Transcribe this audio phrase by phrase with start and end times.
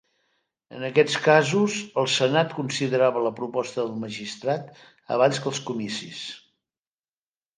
[0.75, 4.83] En aquests casos, el Senat considerava la proposta del magistrat
[5.17, 6.25] abans que els Comicis.